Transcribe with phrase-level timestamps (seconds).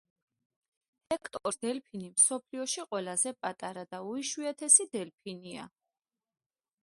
[1.13, 5.69] ჰექტორის დელფინი მსოფლიოში ყველაზე პატარა და უიშვიათესი დელფინია.